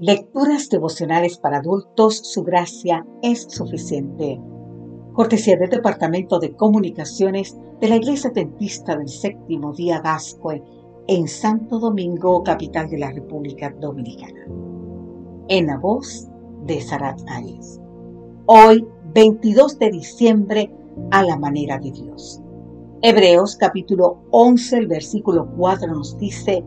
[0.00, 4.40] Lecturas devocionales para adultos, su gracia es suficiente.
[5.12, 10.64] Cortesía del Departamento de Comunicaciones de la Iglesia Dentista del Séptimo Día Gascue
[11.06, 14.44] en Santo Domingo, capital de la República Dominicana.
[15.46, 16.26] En la voz
[16.64, 17.80] de Sarat Arias.
[18.46, 18.84] Hoy,
[19.14, 20.74] 22 de diciembre,
[21.12, 22.42] a la manera de Dios.
[23.00, 26.64] Hebreos capítulo 11, el versículo 4 nos dice,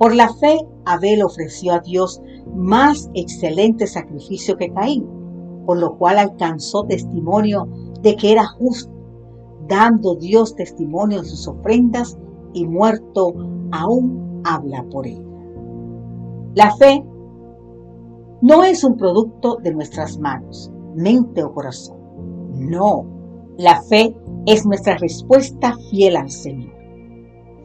[0.00, 2.22] por la fe, Abel ofreció a Dios
[2.54, 5.06] más excelente sacrificio que Caín,
[5.66, 7.68] por lo cual alcanzó testimonio
[8.02, 8.92] de que era justo,
[9.68, 12.18] dando Dios testimonio de sus ofrendas
[12.52, 13.34] y muerto
[13.70, 15.22] aún habla por ella.
[16.54, 17.04] La fe
[18.42, 21.98] no es un producto de nuestras manos, mente o corazón.
[22.52, 23.06] No,
[23.56, 24.16] la fe
[24.46, 26.72] es nuestra respuesta fiel al Señor.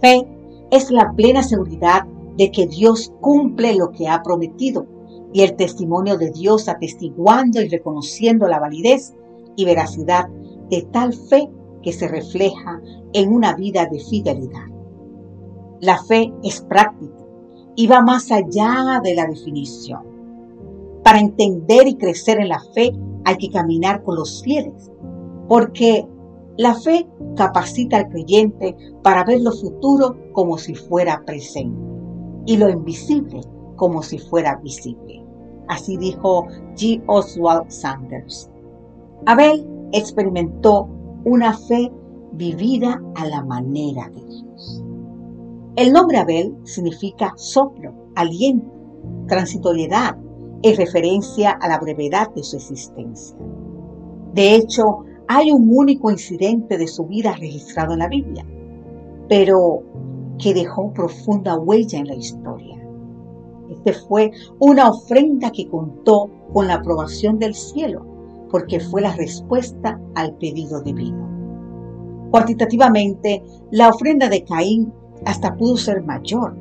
[0.01, 0.27] Fe
[0.71, 2.05] es la plena seguridad
[2.37, 4.85] de que Dios cumple lo que ha prometido
[5.33, 9.13] y el testimonio de Dios atestiguando y reconociendo la validez
[9.55, 10.27] y veracidad
[10.69, 11.49] de tal fe
[11.81, 12.81] que se refleja
[13.13, 14.65] en una vida de fidelidad.
[15.81, 17.25] La fe es práctica
[17.75, 20.03] y va más allá de la definición.
[21.03, 22.91] Para entender y crecer en la fe
[23.25, 24.91] hay que caminar con los fieles,
[25.47, 26.07] porque
[26.57, 31.94] la fe capacita al creyente para ver lo futuro como si fuera presente
[32.45, 33.41] y lo invisible
[33.75, 35.23] como si fuera visible.
[35.67, 37.03] Así dijo G.
[37.07, 38.49] Oswald Sanders.
[39.25, 40.87] Abel experimentó
[41.23, 41.91] una fe
[42.33, 44.83] vivida a la manera de Dios.
[45.75, 48.71] El nombre Abel significa soplo, aliento,
[49.27, 50.17] transitoriedad,
[50.61, 53.35] en referencia a la brevedad de su existencia.
[54.33, 58.45] De hecho, hay un único incidente de su vida registrado en la Biblia,
[59.27, 59.83] pero
[60.39, 62.81] que dejó profunda huella en la historia.
[63.69, 68.05] Este fue una ofrenda que contó con la aprobación del cielo,
[68.51, 71.29] porque fue la respuesta al pedido divino.
[72.31, 74.93] Cuantitativamente, la ofrenda de Caín
[75.25, 76.55] hasta pudo ser mayor,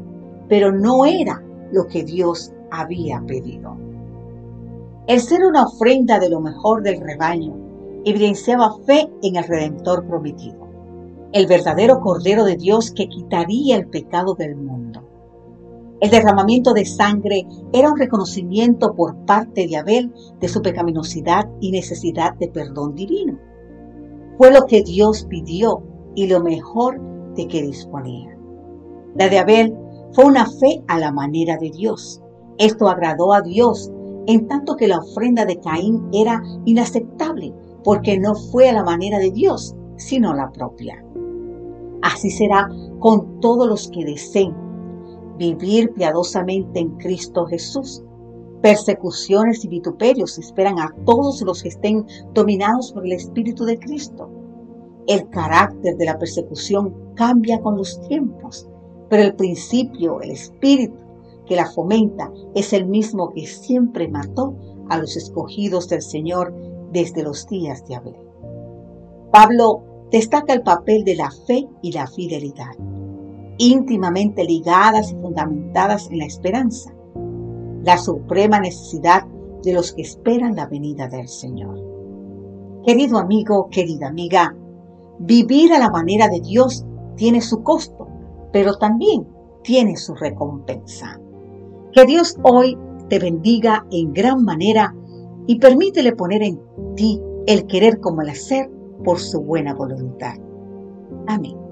[0.48, 3.76] pero no era lo que Dios había pedido.
[5.06, 7.54] El ser una ofrenda de lo mejor del rebaño
[8.04, 10.63] evidenciaba fe en el Redentor prometido
[11.34, 15.02] el verdadero Cordero de Dios que quitaría el pecado del mundo.
[16.00, 21.72] El derramamiento de sangre era un reconocimiento por parte de Abel de su pecaminosidad y
[21.72, 23.36] necesidad de perdón divino.
[24.38, 25.82] Fue lo que Dios pidió
[26.14, 27.00] y lo mejor
[27.34, 28.38] de que disponía.
[29.16, 29.76] La de Abel
[30.12, 32.22] fue una fe a la manera de Dios.
[32.58, 33.90] Esto agradó a Dios,
[34.28, 37.52] en tanto que la ofrenda de Caín era inaceptable
[37.82, 41.04] porque no fue a la manera de Dios, sino la propia.
[42.04, 44.54] Así será con todos los que deseen
[45.38, 48.02] vivir piadosamente en Cristo Jesús.
[48.60, 52.04] Persecuciones y vituperios esperan a todos los que estén
[52.34, 54.28] dominados por el Espíritu de Cristo.
[55.06, 58.68] El carácter de la persecución cambia con los tiempos,
[59.08, 61.02] pero el principio, el espíritu
[61.46, 64.54] que la fomenta es el mismo que siempre mató
[64.90, 66.54] a los escogidos del Señor
[66.92, 68.16] desde los días de Abel.
[69.32, 72.70] Pablo destaca el papel de la fe y la fidelidad,
[73.58, 76.94] íntimamente ligadas y fundamentadas en la esperanza,
[77.82, 79.26] la suprema necesidad
[79.64, 81.82] de los que esperan la venida del Señor.
[82.86, 84.54] Querido amigo, querida amiga,
[85.18, 86.86] vivir a la manera de Dios
[87.16, 88.06] tiene su costo,
[88.52, 89.26] pero también
[89.64, 91.18] tiene su recompensa.
[91.92, 94.94] Que Dios hoy te bendiga en gran manera
[95.48, 96.60] y permítele poner en
[96.94, 98.70] ti el querer como el hacer
[99.04, 100.34] por su buena voluntad.
[101.28, 101.63] Amén.